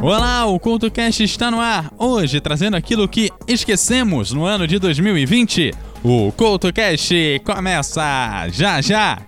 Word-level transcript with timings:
Olá, 0.00 0.46
o 0.46 0.60
CultoCast 0.60 1.24
está 1.24 1.50
no 1.50 1.60
ar, 1.60 1.90
hoje 1.98 2.40
trazendo 2.40 2.76
aquilo 2.76 3.08
que 3.08 3.30
esquecemos 3.48 4.32
no 4.32 4.44
ano 4.44 4.64
de 4.64 4.78
2020. 4.78 5.74
O 6.04 6.30
CultoCast 6.32 7.42
começa 7.44 8.48
já 8.50 8.80
já! 8.80 9.27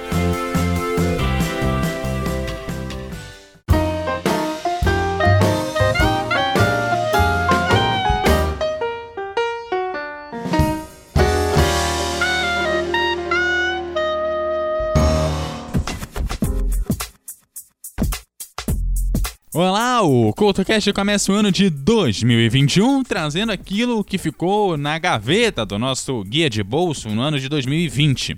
O 20.03 20.33
CoutoCast 20.33 20.91
começa 20.93 21.31
o 21.31 21.35
ano 21.35 21.51
de 21.51 21.69
2021 21.69 23.03
trazendo 23.03 23.51
aquilo 23.51 24.03
que 24.03 24.17
ficou 24.17 24.75
na 24.75 24.97
gaveta 24.97 25.65
do 25.65 25.77
nosso 25.77 26.23
guia 26.23 26.49
de 26.49 26.63
bolso 26.63 27.09
no 27.09 27.21
ano 27.21 27.39
de 27.39 27.47
2020. 27.47 28.37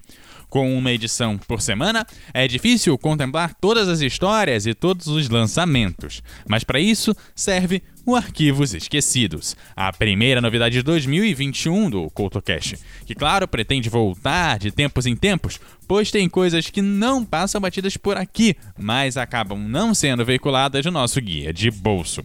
Com 0.54 0.78
uma 0.78 0.92
edição 0.92 1.36
por 1.36 1.64
semana, 1.64 2.06
é 2.32 2.48
difícil 2.48 2.96
contemplar 2.96 3.56
todas 3.56 3.90
as 3.90 4.02
histórias 4.02 4.68
e 4.68 4.76
todos 4.76 5.08
os 5.08 5.28
lançamentos, 5.28 6.22
mas 6.48 6.64
para 6.64 6.80
isso 6.80 7.16
serve 7.36 7.82
o 8.06 8.16
Arquivos 8.16 8.72
Esquecidos, 8.76 9.58
a 9.76 9.92
primeira 9.92 10.40
novidade 10.40 10.76
de 10.76 10.84
2021 10.84 11.90
do 11.90 12.08
CoutoCast, 12.12 12.78
que 13.04 13.16
claro 13.16 13.48
pretende 13.48 13.90
voltar 13.90 14.60
de 14.60 14.70
tempos 14.70 15.08
em 15.08 15.16
tempos, 15.16 15.60
pois 15.88 16.12
tem 16.12 16.30
coisas 16.30 16.70
que 16.70 16.84
não 16.84 17.26
passam 17.26 17.60
batidas 17.60 17.98
por 17.98 18.16
aqui, 18.16 18.56
mas 18.78 19.18
acabam 19.18 19.58
não 19.58 19.96
sendo 19.96 20.24
veiculadas 20.24 20.86
no 20.86 20.92
nosso 20.92 21.20
guia 21.20 21.52
de 21.52 21.72
bolso. 21.72 22.24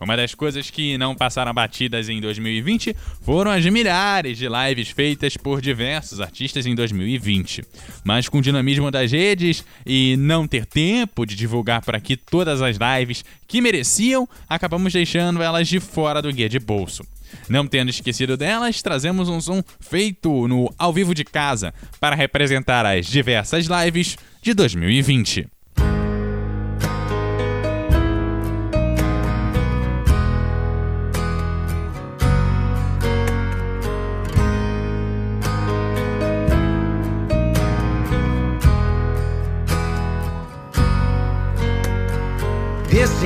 Uma 0.00 0.16
das 0.16 0.34
coisas 0.34 0.70
que 0.70 0.98
não 0.98 1.14
passaram 1.14 1.52
batidas 1.52 2.08
em 2.08 2.20
2020 2.20 2.94
foram 3.22 3.50
as 3.50 3.64
milhares 3.66 4.38
de 4.38 4.46
lives 4.48 4.90
feitas 4.90 5.36
por 5.36 5.60
diversos 5.60 6.20
artistas 6.20 6.66
em 6.66 6.74
2020. 6.74 7.64
Mas 8.04 8.28
com 8.28 8.38
o 8.38 8.42
dinamismo 8.42 8.90
das 8.90 9.12
redes 9.12 9.64
e 9.84 10.16
não 10.18 10.46
ter 10.46 10.66
tempo 10.66 11.24
de 11.24 11.34
divulgar 11.34 11.82
por 11.82 11.94
aqui 11.94 12.16
todas 12.16 12.62
as 12.62 12.76
lives 12.76 13.24
que 13.46 13.60
mereciam, 13.60 14.28
acabamos 14.48 14.92
deixando 14.92 15.42
elas 15.42 15.68
de 15.68 15.80
fora 15.80 16.20
do 16.20 16.32
guia 16.32 16.48
de 16.48 16.58
bolso. 16.58 17.04
Não 17.48 17.66
tendo 17.66 17.90
esquecido 17.90 18.36
delas, 18.36 18.82
trazemos 18.82 19.28
um 19.28 19.40
som 19.40 19.62
feito 19.80 20.46
no 20.48 20.72
ao 20.78 20.92
vivo 20.92 21.14
de 21.14 21.24
casa 21.24 21.74
para 22.00 22.16
representar 22.16 22.86
as 22.86 23.06
diversas 23.06 23.66
lives 23.66 24.16
de 24.42 24.54
2020. 24.54 25.55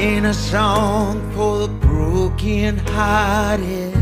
Ain't 0.01 0.25
a 0.25 0.33
song 0.33 1.21
for 1.35 1.59
the 1.59 1.69
broken 1.69 2.79
hearted. 2.79 3.95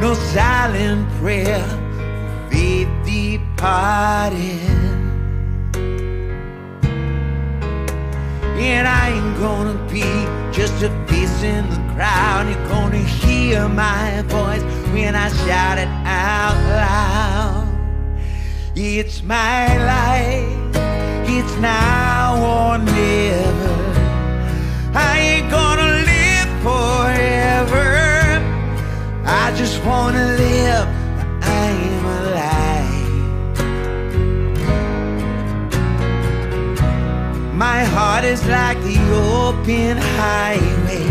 No 0.00 0.14
silent 0.14 1.10
prayer 1.18 1.66
for 2.28 2.52
faith 2.52 2.88
departed. 3.04 4.60
And 8.62 8.86
I 8.86 9.10
ain't 9.10 9.36
gonna 9.38 9.74
be 9.90 10.06
just 10.56 10.84
a 10.84 10.90
face 11.08 11.42
in 11.42 11.68
the 11.68 11.94
crowd. 11.94 12.46
You're 12.48 12.68
gonna 12.68 12.98
hear 12.98 13.68
my 13.68 14.22
voice 14.28 14.62
when 14.92 15.16
I 15.16 15.30
shout 15.44 15.78
it 15.78 15.88
out 16.06 16.54
loud. 16.78 17.68
It's 18.76 19.20
my 19.24 19.66
life 19.78 20.63
it's 21.28 21.56
now 21.56 22.36
or 22.52 22.78
never. 22.78 23.74
I 24.94 25.18
ain't 25.18 25.50
gonna 25.50 25.90
live 26.12 26.48
forever. 26.68 27.88
I 29.24 29.52
just 29.56 29.82
wanna 29.84 30.24
live. 30.36 30.86
I 31.42 31.66
am 31.90 32.04
alive. 32.20 33.54
My 37.54 37.84
heart 37.84 38.24
is 38.24 38.44
like 38.46 38.78
the 38.82 38.98
open 39.40 39.96
highway. 39.96 41.06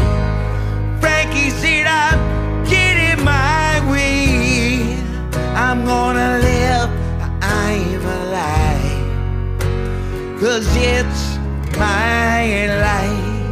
Frankie 1.02 1.50
said 1.50 1.88
I'm 1.88 2.20
getting 2.66 3.24
my 3.26 3.82
way. 3.92 4.98
I'm 5.56 5.86
gonna 5.86 6.43
Cause 10.44 10.68
it's 10.76 11.38
my 11.78 12.68
life. 12.68 13.48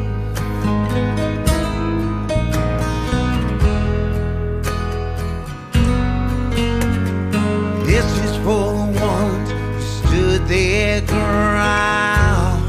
This 7.86 8.06
is 8.26 8.36
for 8.44 8.74
the 8.76 9.00
ones 9.00 9.52
who 9.52 9.82
stood 9.82 10.46
their 10.50 11.00
ground. 11.08 12.62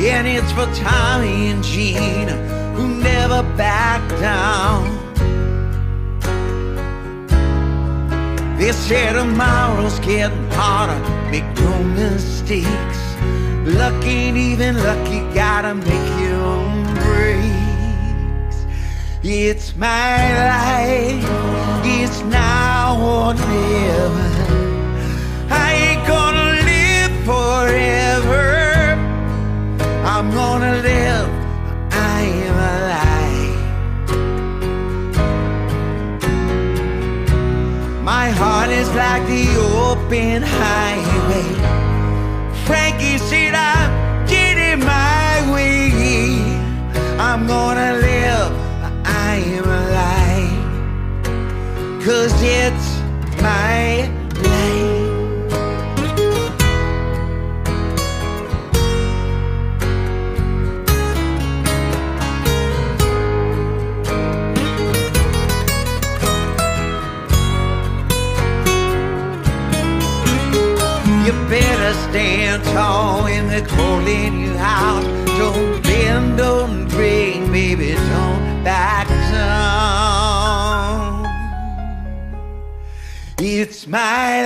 And 0.00 0.28
it's 0.28 0.52
for 0.52 0.72
Tommy 0.72 1.48
and 1.48 1.64
Gina 1.64 2.36
who 2.76 2.86
never 3.02 3.42
backed 3.56 4.10
down. 4.20 4.84
They 8.56 8.70
say 8.70 9.12
tomorrow's 9.12 9.98
getting 9.98 10.43
harder, 10.56 11.00
make 11.30 11.44
no 11.60 11.82
mistakes. 11.82 13.00
Luck 13.78 14.04
ain't 14.04 14.36
even 14.36 14.76
lucky, 14.82 15.20
gotta 15.34 15.74
make 15.74 16.20
your 16.20 16.40
own 16.40 16.84
breaks. 16.94 18.56
It's 19.22 19.74
my 19.76 20.18
life, 20.52 21.43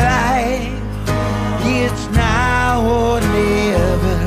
life. 0.09 0.73
It's 1.81 2.05
now 2.11 2.75
or 2.97 3.21
never. 3.21 4.19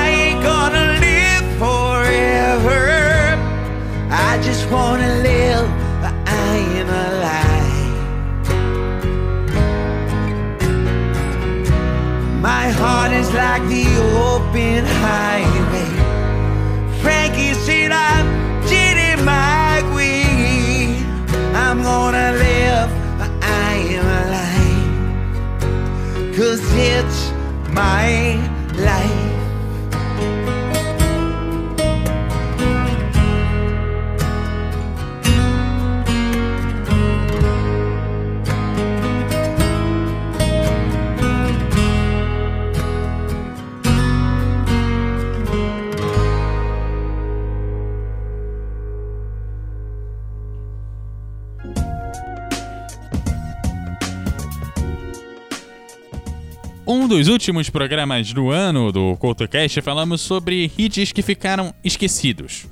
I 0.00 0.04
ain't 0.22 0.40
gonna 0.50 0.86
live 1.06 1.46
forever. 1.62 2.82
I 4.28 4.30
just 4.48 4.64
wanna 4.74 5.10
live, 5.30 5.66
but 6.02 6.14
I 6.42 6.48
ain't 6.62 6.90
alive. 7.06 7.94
My 12.50 12.66
heart 12.80 13.12
is 13.20 13.30
like 13.42 13.62
the 13.74 13.86
open 14.30 14.80
high. 15.02 15.33
mine. 27.74 28.43
um 56.94 57.08
dos 57.08 57.26
últimos 57.26 57.68
programas 57.68 58.32
do 58.32 58.50
ano 58.50 58.92
do 58.92 59.16
CoutoCast, 59.16 59.80
falamos 59.80 60.20
sobre 60.20 60.70
hits 60.78 61.10
que 61.10 61.22
ficaram 61.22 61.74
esquecidos. 61.82 62.66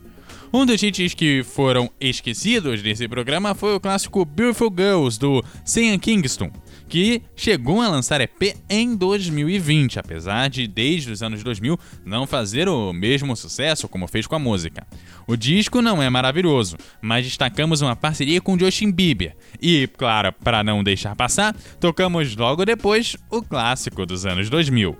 Um 0.53 0.65
dos 0.65 0.81
hits 0.81 1.13
que 1.13 1.43
foram 1.43 1.91
esquecidos 2.01 2.81
desse 2.83 3.09
programa 3.09 3.53
foi 3.53 3.75
o 3.75 3.81
clássico 3.81 4.25
Beautiful 4.25 4.73
Girls, 4.73 5.19
do 5.19 5.45
Sam 5.65 5.99
Kingston 5.99 6.53
que 6.93 7.23
chegou 7.35 7.81
a 7.81 7.89
lançar 7.89 8.21
EP 8.21 8.55
em 8.69 8.95
2020, 8.95 9.99
apesar 9.99 10.51
de 10.51 10.69
desde 10.69 11.11
os 11.11 11.23
anos 11.23 11.43
2000 11.43 11.79
não 12.05 12.27
fazer 12.27 12.69
o 12.69 12.93
mesmo 12.93 13.35
sucesso 13.35 13.89
como 13.89 14.07
fez 14.07 14.27
com 14.27 14.35
a 14.35 14.39
música. 14.39 14.87
O 15.27 15.35
disco 15.35 15.81
não 15.81 16.03
é 16.03 16.11
maravilhoso, 16.11 16.77
mas 17.01 17.25
destacamos 17.25 17.81
uma 17.81 17.97
parceria 17.97 18.43
com 18.43 18.59
Justin 18.59 18.93
Bieber 18.93 19.35
e, 19.59 19.89
claro, 19.97 20.35
para 20.35 20.63
não 20.63 20.85
deixar 20.85 21.17
passar, 21.17 21.57
tocamos 21.81 22.37
logo 22.37 22.63
depois 22.67 23.17
o 23.31 23.41
clássico 23.41 24.05
dos 24.05 24.27
anos 24.27 24.51
2000. 24.51 24.95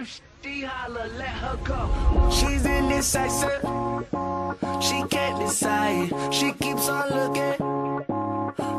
If 0.00 0.20
she 0.44 0.62
holler, 0.62 1.08
let 1.18 1.28
her 1.28 1.58
go. 1.64 2.30
She's 2.30 2.64
indecisive. 2.64 3.62
She 4.80 5.02
can't 5.10 5.40
decide. 5.40 6.32
She 6.32 6.52
keeps 6.52 6.88
on 6.88 7.08
looking 7.10 7.56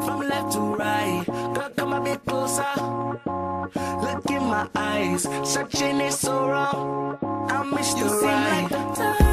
from 0.05 0.19
left 0.21 0.53
to 0.53 0.61
right. 0.77 1.25
Girl, 1.27 1.69
come 1.75 1.91
a 1.91 1.99
bit 1.99 2.23
closer. 2.25 2.73
Look 4.01 4.31
in 4.31 4.43
my 4.45 4.69
eyes. 4.73 5.27
Searching 5.43 5.99
is 5.99 6.17
so 6.17 6.47
wrong. 6.47 7.17
I 7.49 7.63
miss 7.63 7.97
you 7.97 8.05
the 8.05 8.25
right. 8.25 9.28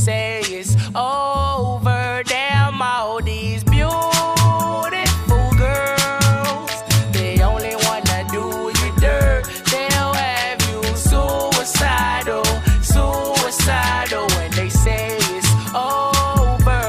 Say 0.00 0.40
it's 0.44 0.74
over. 0.94 2.22
Damn, 2.24 2.80
all 2.80 3.20
these 3.22 3.62
beautiful 3.64 5.50
girls, 5.58 6.72
they 7.12 7.42
only 7.42 7.76
wanna 7.84 8.24
do 8.32 8.72
you 8.80 8.90
dirt. 8.98 9.44
They'll 9.70 10.14
have 10.14 10.58
you 10.70 10.82
suicidal, 10.96 12.44
suicidal 12.80 14.26
when 14.36 14.50
they 14.52 14.70
say 14.70 15.18
it's 15.36 15.50
over. 15.74 16.82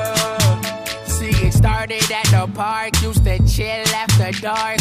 See, 1.05 1.47
it 1.47 1.53
started 1.53 2.09
at 2.09 2.27
the 2.27 2.49
park, 2.55 3.01
used 3.01 3.25
to 3.25 3.37
chill 3.45 3.87
after 3.93 4.31
dark. 4.39 4.80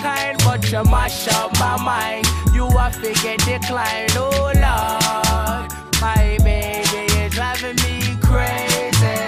kind, 0.00 0.38
but 0.44 0.70
you 0.70 0.82
mash 0.84 1.28
up 1.28 1.52
my 1.58 1.76
mind. 1.82 2.26
You 2.54 2.66
are 2.66 2.92
figure 2.92 3.36
decline. 3.38 4.08
Oh, 4.16 4.52
Lord. 4.54 5.72
My 6.00 6.38
baby 6.44 6.98
is 7.20 7.32
driving 7.32 7.76
me 7.76 8.16
crazy. 8.22 9.18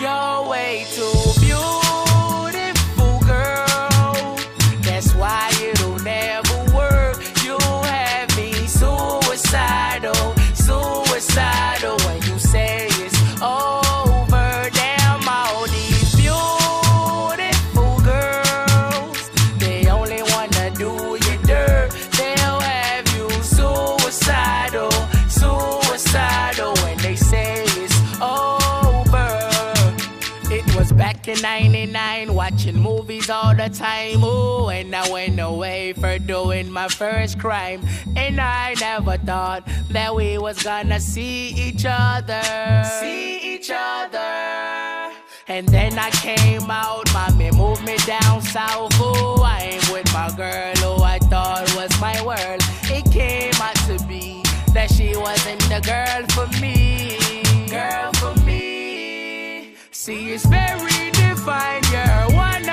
You're 0.00 0.48
way 0.48 0.86
too 0.94 1.31
all 33.30 33.54
the 33.54 33.68
time. 33.68 34.24
Ooh, 34.24 34.68
and 34.68 34.94
I 34.94 35.10
went 35.10 35.38
away 35.40 35.92
for 35.92 36.18
doing 36.18 36.70
my 36.70 36.88
first 36.88 37.38
crime. 37.38 37.80
And 38.16 38.40
I 38.40 38.74
never 38.80 39.16
thought 39.18 39.66
that 39.90 40.14
we 40.14 40.38
was 40.38 40.62
gonna 40.62 41.00
see 41.00 41.48
each 41.50 41.84
other. 41.86 42.42
See 43.00 43.54
each 43.54 43.70
other. 43.74 45.12
And 45.48 45.68
then 45.68 45.98
I 45.98 46.10
came 46.10 46.70
out, 46.70 47.12
mommy 47.12 47.50
moved 47.50 47.84
me 47.84 47.96
down 48.06 48.40
south. 48.42 48.98
Ooh, 49.00 49.42
I 49.42 49.72
ain't 49.72 49.92
with 49.92 50.12
my 50.12 50.30
girl 50.36 50.74
who 50.76 51.02
I 51.02 51.18
thought 51.18 51.74
was 51.74 51.92
my 52.00 52.20
world. 52.24 52.60
It 52.84 53.10
came 53.12 53.52
out 53.60 53.76
to 53.88 53.98
be 54.06 54.42
that 54.72 54.90
she 54.90 55.16
wasn't 55.16 55.60
the 55.62 55.80
girl 55.80 56.22
for 56.34 56.46
me. 56.60 57.18
Girl 57.68 58.12
for 58.14 58.34
me. 58.46 59.74
See, 59.90 60.32
it's 60.32 60.46
very 60.46 61.10
divine. 61.10 61.82
You're 61.92 62.36
one 62.36 62.68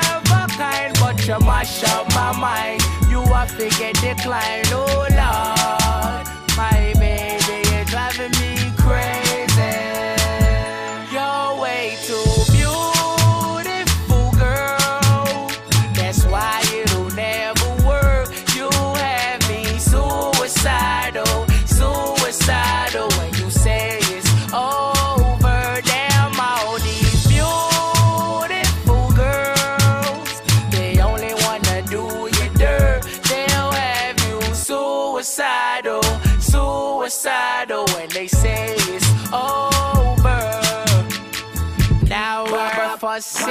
you 1.29 1.39
mash 1.45 1.83
up 1.83 2.09
my 2.15 2.31
mind. 2.39 2.81
You 3.07 3.21
are 3.21 3.47
figure 3.47 3.93
decline, 3.93 4.63
oh 4.71 5.05
Lord. 5.19 6.25
My 6.57 6.93
baby, 6.97 7.69
you're 7.69 7.85
driving 7.85 8.31
me 8.41 8.73
crazy. 8.75 9.28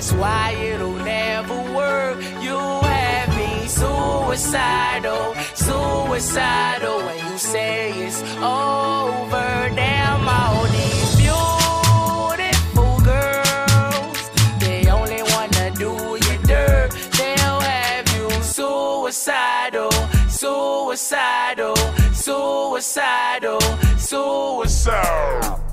That's 0.00 0.14
why 0.14 0.52
it'll 0.52 0.94
never 0.94 1.54
work. 1.74 2.16
You 2.40 2.56
have 2.56 3.28
me 3.36 3.68
suicidal, 3.68 5.34
suicidal 5.54 7.04
when 7.04 7.18
you 7.18 7.36
say 7.36 7.92
it's 8.06 8.22
over. 8.38 9.68
Damn, 9.76 10.26
all 10.26 10.64
these 10.68 11.16
beautiful 11.20 12.98
girls, 13.04 14.30
they 14.58 14.88
only 14.88 15.22
wanna 15.34 15.70
do 15.76 15.92
you 16.16 16.38
dirt. 16.48 16.92
They'll 17.18 17.60
have 17.60 18.08
you 18.16 18.30
suicidal, 18.42 19.90
suicidal, 20.30 21.76
suicidal, 22.14 23.60
suicidal. 23.98 25.69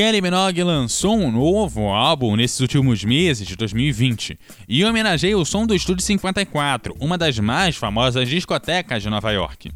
Kelly 0.00 0.22
Minogue 0.22 0.62
lançou 0.62 1.14
um 1.14 1.30
novo 1.30 1.88
álbum 1.88 2.34
nesses 2.34 2.58
últimos 2.60 3.04
meses 3.04 3.46
de 3.46 3.54
2020 3.54 4.38
e 4.66 4.82
homenageia 4.82 5.36
o 5.36 5.44
som 5.44 5.66
do 5.66 5.74
Estúdio 5.74 6.02
54, 6.02 6.96
uma 6.98 7.18
das 7.18 7.38
mais 7.38 7.76
famosas 7.76 8.26
discotecas 8.26 9.02
de 9.02 9.10
Nova 9.10 9.30
York. 9.30 9.70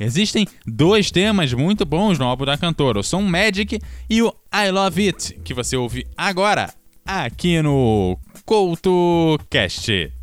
Existem 0.00 0.48
dois 0.66 1.10
temas 1.10 1.52
muito 1.52 1.84
bons 1.84 2.18
no 2.18 2.24
álbum 2.24 2.46
da 2.46 2.56
cantora, 2.56 3.00
o 3.00 3.02
som 3.02 3.20
Magic 3.20 3.78
e 4.08 4.22
o 4.22 4.34
I 4.50 4.70
Love 4.70 5.08
It, 5.08 5.40
que 5.44 5.52
você 5.52 5.76
ouve 5.76 6.06
agora 6.16 6.72
aqui 7.04 7.60
no 7.60 8.18
CoutoCast. 8.46 10.15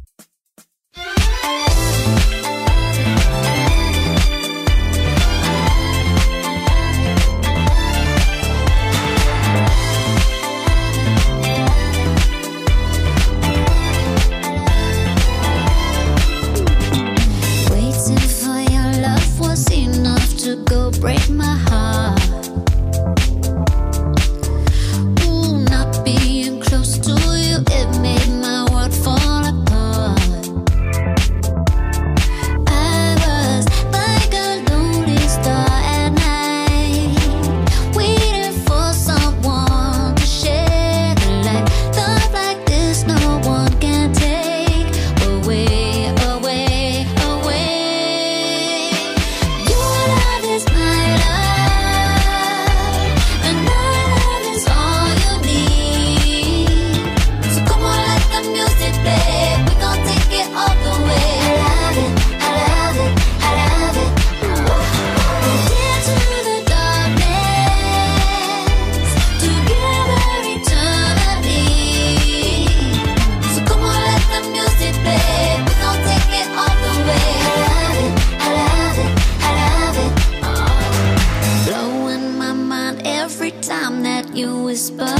whisper 84.92 85.13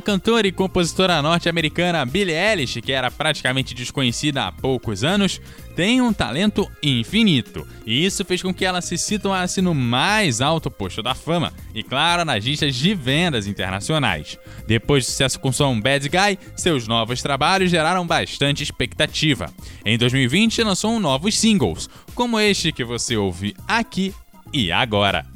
A 0.00 0.02
cantora 0.02 0.48
e 0.48 0.50
compositora 0.50 1.20
norte-americana 1.20 2.06
Billie 2.06 2.34
Eilish, 2.34 2.80
que 2.80 2.90
era 2.90 3.10
praticamente 3.10 3.74
desconhecida 3.74 4.44
há 4.44 4.50
poucos 4.50 5.04
anos, 5.04 5.38
tem 5.76 6.00
um 6.00 6.10
talento 6.10 6.66
infinito, 6.82 7.68
e 7.84 8.06
isso 8.06 8.24
fez 8.24 8.40
com 8.40 8.52
que 8.52 8.64
ela 8.64 8.80
se 8.80 8.96
situasse 8.96 9.60
no 9.60 9.74
mais 9.74 10.40
alto 10.40 10.70
posto 10.70 11.02
da 11.02 11.14
fama, 11.14 11.52
e 11.74 11.82
claro, 11.82 12.24
nas 12.24 12.42
listas 12.42 12.74
de 12.76 12.94
vendas 12.94 13.46
internacionais. 13.46 14.38
Depois 14.66 15.04
do 15.04 15.10
sucesso 15.10 15.38
com 15.38 15.50
o 15.50 15.52
som 15.52 15.78
Bad 15.78 16.08
Guy, 16.08 16.38
seus 16.56 16.88
novos 16.88 17.20
trabalhos 17.20 17.70
geraram 17.70 18.06
bastante 18.06 18.62
expectativa. 18.62 19.52
Em 19.84 19.98
2020, 19.98 20.62
lançou 20.62 20.98
novos 20.98 21.38
singles, 21.38 21.90
como 22.14 22.40
este 22.40 22.72
que 22.72 22.84
você 22.84 23.18
ouve 23.18 23.54
aqui 23.68 24.14
e 24.50 24.72
agora. 24.72 25.26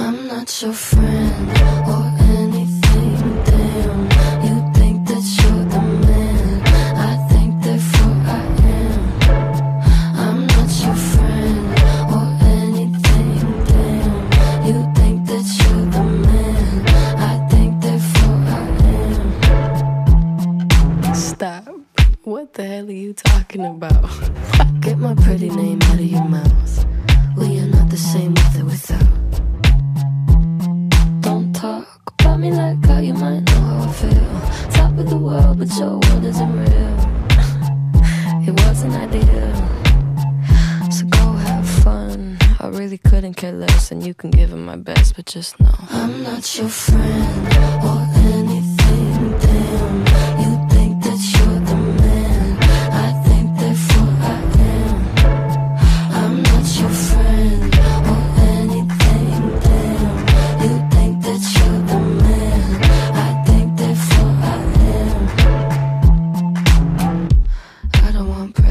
I'm 0.00 0.28
not 0.28 0.62
your 0.62 0.72
friend 0.72 1.50
oh, 1.88 2.17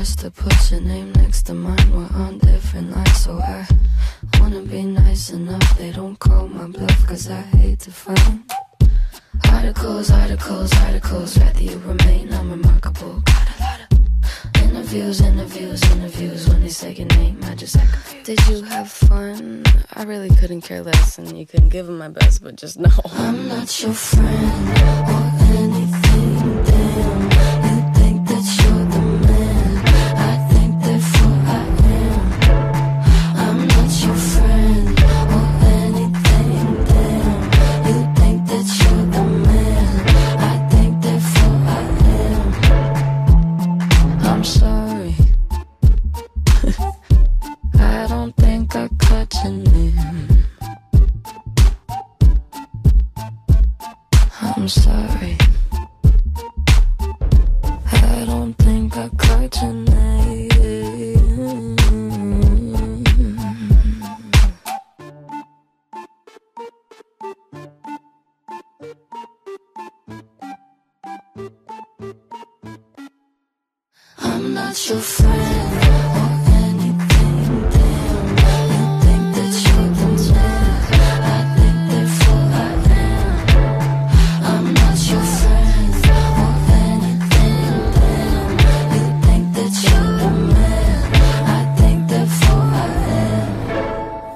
press 0.08 0.16
to 0.16 0.32
put 0.32 0.72
your 0.72 0.82
name 0.82 1.12
next 1.14 1.44
to 1.44 1.54
mine. 1.54 1.92
We're 1.92 2.18
on 2.24 2.38
different 2.40 2.92
lines, 2.92 3.18
so 3.18 3.40
I 3.40 3.68
wanna 4.40 4.62
be 4.62 4.84
nice 4.84 5.32
enough. 5.32 5.78
They 5.78 5.92
don't 5.92 6.18
call 6.20 6.48
my 6.48 6.68
bluff, 6.68 7.08
cause 7.08 7.30
I 7.30 7.42
hate 7.58 7.80
to 7.82 7.92
find 7.92 8.44
articles, 9.52 10.12
articles, 10.12 10.72
articles. 10.86 11.38
Rather 11.38 11.64
you 11.64 11.78
remain 11.80 12.30
unremarkable. 12.30 13.22
Got 13.26 13.48
a 13.50 13.64
lot 13.64 13.80
of 13.92 14.62
interviews, 14.64 15.22
interviews, 15.22 15.84
interviews. 15.92 16.48
When 16.48 16.62
they 16.62 16.70
say 16.70 16.94
your 16.94 17.08
name, 17.08 17.40
I 17.44 17.56
just 17.56 17.76
act 17.76 17.92
confused. 17.92 18.26
Did 18.26 18.48
you 18.48 18.62
have 18.64 18.90
fun? 18.92 19.64
I 19.94 20.04
really 20.04 20.30
couldn't 20.40 20.62
care 20.62 20.84
less, 20.84 21.18
and 21.18 21.38
you 21.38 21.46
couldn't 21.46 21.70
give 21.70 21.86
them 21.86 21.98
my 21.98 22.10
best, 22.10 22.44
but 22.44 22.56
just 22.56 22.80
know 22.80 22.98
I'm 23.06 23.48
not 23.48 23.82
your 23.82 23.94
friend 23.94 25.27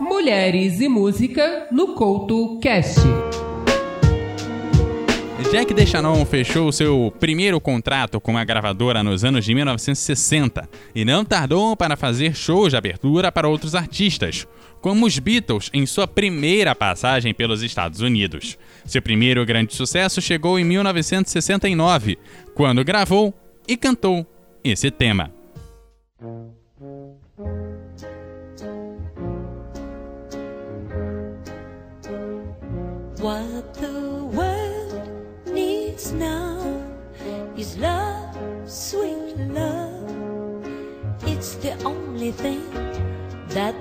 Mulheres 0.01 0.81
e 0.81 0.89
música 0.89 1.67
no 1.71 1.95
Couto 1.95 2.59
Cast. 2.59 3.20
Jack 5.61 5.75
DeShannon 5.75 6.25
fechou 6.25 6.71
seu 6.71 7.13
primeiro 7.19 7.61
contrato 7.61 8.19
com 8.19 8.35
a 8.35 8.43
gravadora 8.43 9.03
nos 9.03 9.23
anos 9.23 9.45
de 9.45 9.53
1960 9.53 10.67
e 10.95 11.05
não 11.05 11.23
tardou 11.23 11.77
para 11.77 11.95
fazer 11.95 12.35
shows 12.35 12.71
de 12.71 12.77
abertura 12.77 13.31
para 13.31 13.47
outros 13.47 13.75
artistas, 13.75 14.47
como 14.81 15.05
os 15.05 15.19
Beatles 15.19 15.69
em 15.71 15.85
sua 15.85 16.07
primeira 16.07 16.73
passagem 16.73 17.31
pelos 17.31 17.61
Estados 17.61 18.01
Unidos. 18.01 18.57
Seu 18.85 19.03
primeiro 19.03 19.45
grande 19.45 19.75
sucesso 19.75 20.19
chegou 20.19 20.57
em 20.57 20.63
1969, 20.63 22.17
quando 22.55 22.83
gravou 22.83 23.31
e 23.67 23.77
cantou 23.77 24.25
esse 24.63 24.89
tema. 24.89 25.31
What 33.19 33.79
the 33.79 34.10
only 42.21 42.31
thing 42.33 42.61
that 43.49 43.80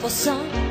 possam 0.00 0.67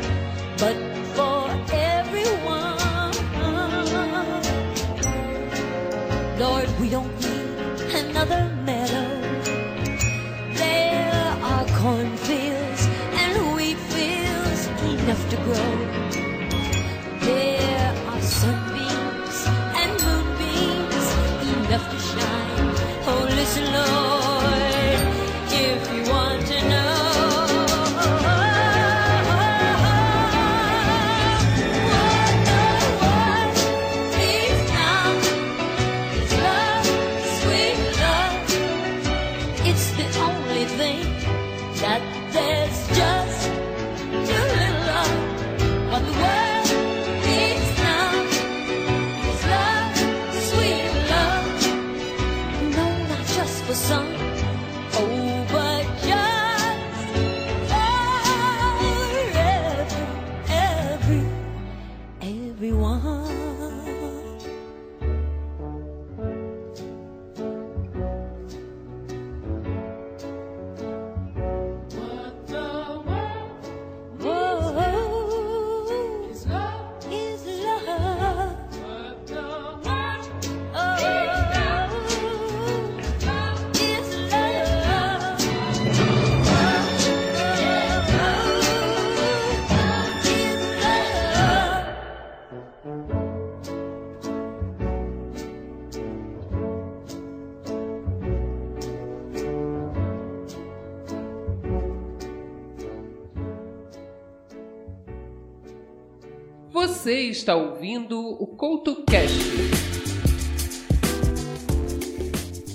está 107.30 107.56
ouvindo 107.56 108.20
o 108.20 108.48
CoutoCast. 108.48 109.38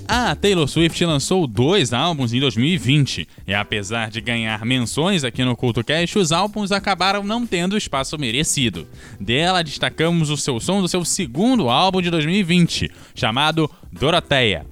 A 0.07 0.37
Taylor 0.37 0.69
Swift 0.69 1.03
lançou 1.07 1.47
dois 1.47 1.93
álbuns 1.93 2.35
em 2.35 2.41
2020 2.41 3.27
e 3.47 3.55
apesar 3.55 4.11
de 4.11 4.21
ganhar 4.21 4.63
menções 4.63 5.25
aqui 5.25 5.43
no 5.43 5.57
CultoCast, 5.57 6.19
os 6.19 6.33
álbuns 6.33 6.71
acabaram 6.71 7.23
não 7.23 7.47
tendo 7.47 7.73
o 7.73 7.79
espaço 7.79 8.19
merecido. 8.19 8.87
Dela 9.19 9.63
destacamos 9.63 10.29
o 10.29 10.37
seu 10.37 10.61
som 10.61 10.83
do 10.83 10.89
seu 10.89 11.03
segundo 11.03 11.71
álbum 11.71 12.03
de 12.03 12.11
2020, 12.11 12.91
chamado 13.15 13.71
Doroteia. 13.91 14.72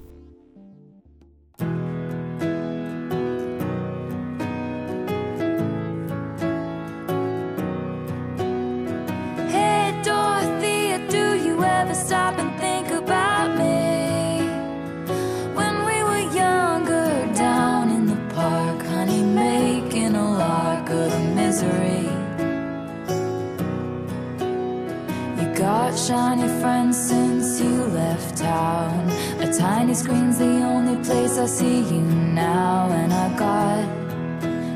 Shiny 26.11 26.49
friends 26.59 26.97
since 26.97 27.61
you 27.61 27.85
left 27.85 28.35
town. 28.35 29.09
A 29.39 29.47
tiny 29.57 29.93
screen's 29.93 30.37
the 30.39 30.55
only 30.73 30.97
place 31.05 31.37
I 31.37 31.45
see 31.45 31.79
you 31.91 32.01
now, 32.01 32.89
and 32.99 33.13
I 33.13 33.27
got 33.47 33.85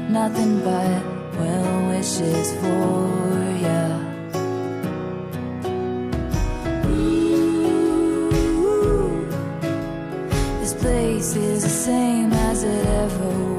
nothing 0.10 0.54
but 0.64 1.02
well 1.38 1.90
wishes 1.90 2.48
for 2.62 3.02
ya. 3.66 3.82
Ooh, 8.58 9.28
This 10.62 10.74
place 10.74 11.36
is 11.36 11.64
the 11.64 11.76
same 11.88 12.32
as 12.32 12.64
it 12.64 12.86
ever 13.04 13.30
was. 13.30 13.55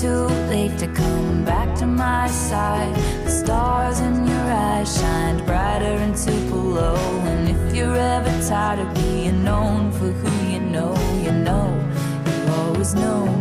Too 0.00 0.26
late 0.48 0.78
to 0.78 0.86
come 0.88 1.44
back 1.44 1.76
to 1.76 1.84
my 1.84 2.28
side. 2.28 2.94
The 3.24 3.30
stars 3.30 3.98
in 3.98 4.28
your 4.28 4.46
eyes 4.68 4.96
shined 4.96 5.44
brighter 5.44 5.96
in 6.04 6.14
Tupelo. 6.14 6.94
And 7.30 7.48
if 7.48 7.74
you're 7.74 7.96
ever 7.96 8.30
tired 8.48 8.78
of 8.78 8.94
being 8.94 9.42
known 9.42 9.90
for 9.90 10.10
who 10.20 10.52
you 10.52 10.60
know, 10.60 10.94
you 11.24 11.32
know, 11.32 11.66
you've 12.26 12.50
always 12.50 12.94
know 12.94 13.37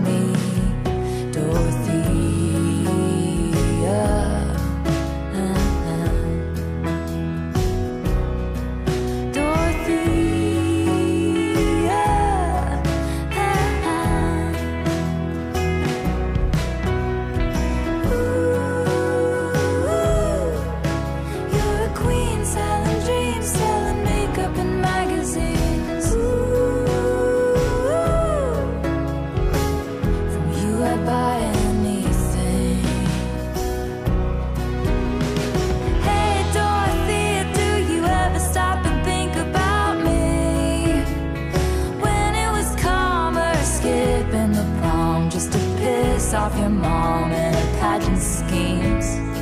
off 46.33 46.57
your 46.57 46.69
mom 46.69 47.31
and 47.31 47.55
her 47.55 47.79
pageant 47.79 48.21
schemes. 48.21 49.36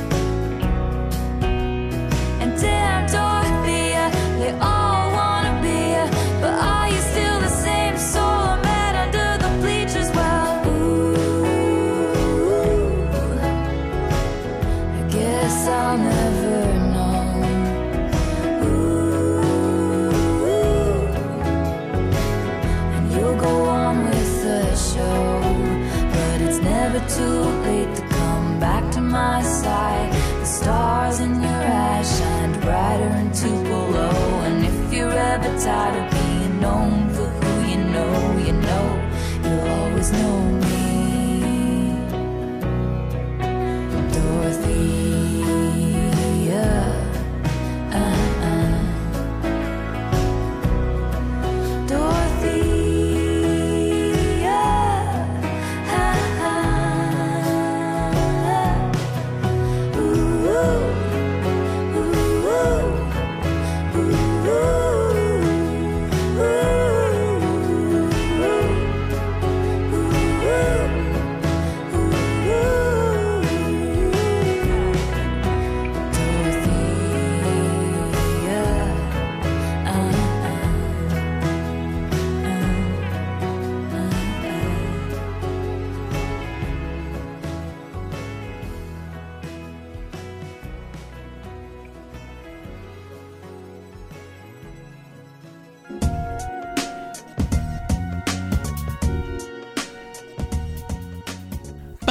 Tired 35.58 36.04
of 36.04 36.05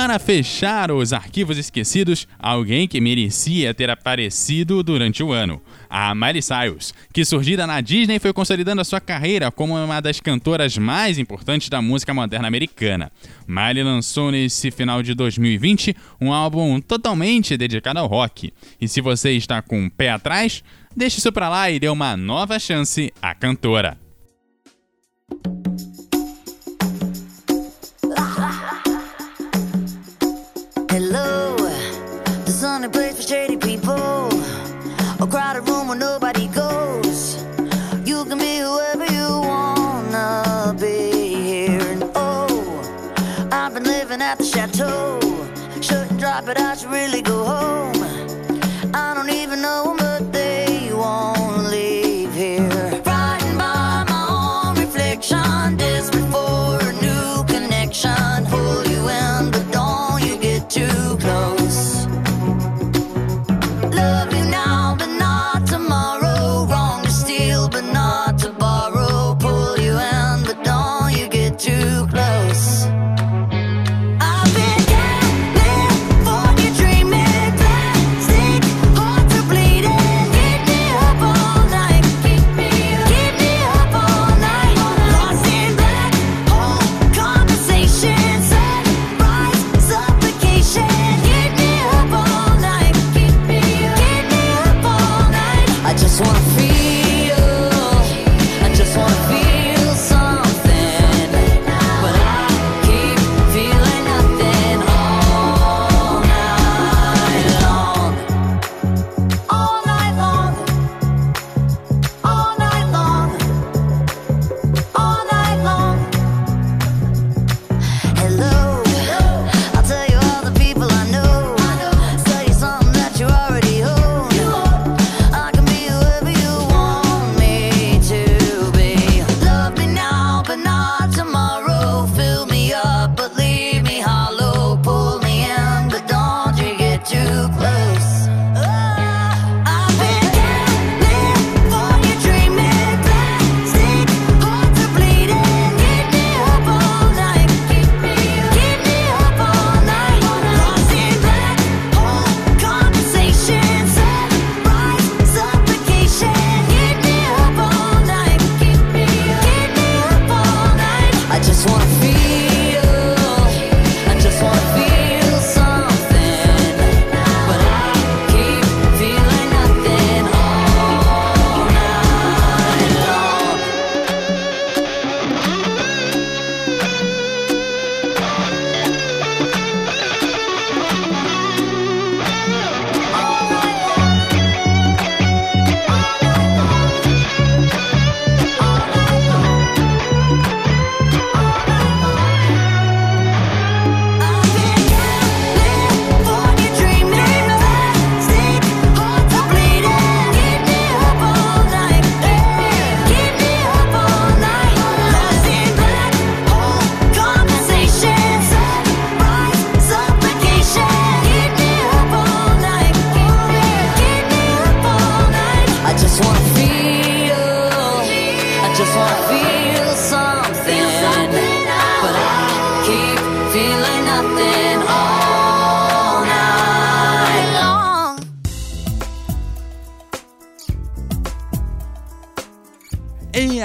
para 0.06 0.20
fechar 0.20 0.92
os 0.92 1.14
arquivos 1.14 1.58
esquecidos, 1.58 2.28
alguém 2.38 2.88
que 2.88 3.02
merecia 3.02 3.74
ter 3.74 3.90
aparecido 3.90 4.84
durante 4.84 5.24
o 5.24 5.32
ano. 5.32 5.60
A 5.90 6.14
Miley 6.14 6.44
Cyrus, 6.44 6.94
que 7.12 7.26
surgida 7.26 7.66
na 7.66 7.82
Disney 7.82 8.20
foi 8.20 8.32
consolidando 8.32 8.82
a 8.82 8.86
sua 8.86 9.02
carreira 9.02 9.50
como 9.50 9.74
uma 9.76 10.00
das 10.00 10.20
cantoras 10.20 10.78
mais 10.78 11.18
importantes 11.18 11.70
da 11.70 11.82
música 11.82 12.14
moderna 12.14 12.48
americana. 12.48 13.12
Miley 13.48 13.82
lançou 13.82 14.30
nesse 14.30 14.70
final 14.70 15.02
de 15.02 15.16
2020 15.16 15.96
um 16.22 16.32
álbum 16.32 16.80
totalmente 16.80 17.58
dedicado 17.58 17.98
ao 17.98 18.06
rock. 18.06 18.54
E 18.80 18.88
se 18.88 19.02
você 19.02 19.32
está 19.32 19.60
com 19.64 19.86
um 19.86 19.90
pé 19.90 20.12
atrás, 20.12 20.64
deixe 20.96 21.18
isso 21.18 21.32
pra 21.32 21.50
lá 21.50 21.72
e 21.72 21.80
dê 21.80 21.90
uma 21.90 22.16
nova 22.16 22.60
chance 22.60 23.12
à 23.20 23.34
cantora. 23.34 24.05
Hello, 30.98 31.58
the 32.46 32.52
sunny 32.52 32.88
place 32.88 33.18
for 33.18 33.22
shady 33.22 33.58
people. 33.58 34.30
A 35.20 35.28
crowded 35.30 35.68
room 35.68 35.90
where 35.90 35.98
nobody 35.98 36.48
goes. 36.48 37.36
You 38.06 38.24
can 38.24 38.38
be 38.38 38.60
whoever 38.60 39.06
you 39.12 39.28
wanna 39.42 40.74
be 40.80 41.44
here. 41.52 41.82
And 41.82 42.10
oh, 42.16 42.48
I've 43.52 43.74
been 43.74 43.84
living 43.84 44.22
at 44.22 44.38
the 44.38 44.46
chateau. 44.46 45.20
Shouldn't 45.82 46.18
drop 46.18 46.48
it, 46.48 46.58
I 46.58 46.76
should 46.78 46.92
really 46.92 47.22
go 47.22 47.35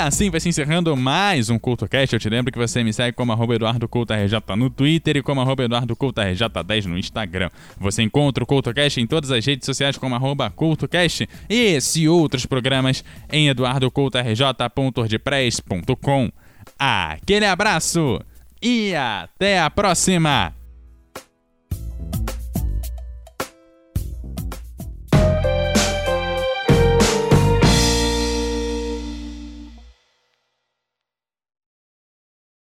assim 0.01 0.31
vai 0.31 0.41
se 0.41 0.49
encerrando 0.49 0.97
mais 0.97 1.51
um 1.51 1.59
CultoCast. 1.59 2.15
Eu 2.15 2.21
te 2.21 2.31
lembro 2.31 2.51
que 2.51 2.59
você 2.59 2.83
me 2.83 2.93
segue 2.93 3.17
como 3.17 3.31
arroba 3.33 3.55
RJ 3.55 4.57
no 4.57 4.69
Twitter 4.71 5.19
e 5.19 5.23
como 5.23 5.41
arroba 5.41 5.63
Eduardo 5.65 5.95
Couto 5.95 6.21
RJ10 6.21 6.87
no 6.87 6.99
Instagram. 6.99 7.49
Você 7.79 8.03
encontra 8.03 8.43
o 8.43 8.47
CultoCast 8.47 9.01
em 9.01 9.07
todas 9.07 9.31
as 9.31 9.45
redes 9.45 9.67
sociais 9.67 9.99
como 9.99 10.15
arroba 10.15 10.51
CultoCast 10.51 11.29
e 11.49 11.55
esse 11.55 12.03
e 12.03 12.09
outros 12.09 12.47
programas 12.47 13.05
em 13.31 13.49
eduardocoutorj.wordpress.com. 13.49 16.33
Aquele 16.79 17.47
abraço 17.47 18.21
e 18.63 18.95
até 18.95 19.61
a 19.61 19.71
próxima! 19.71 20.60